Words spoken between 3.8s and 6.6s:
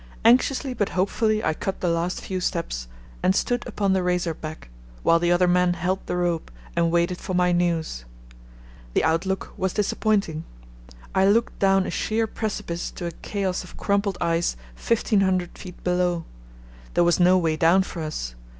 the razor back, while the other men held the rope